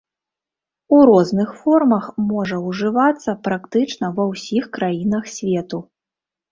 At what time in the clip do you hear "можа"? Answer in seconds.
2.31-2.57